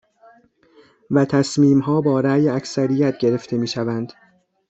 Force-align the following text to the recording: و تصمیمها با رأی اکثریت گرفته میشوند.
و 1.11 1.25
تصمیمها 1.25 2.01
با 2.01 2.19
رأی 2.19 2.49
اکثریت 2.49 3.17
گرفته 3.17 3.57
میشوند. 3.57 4.13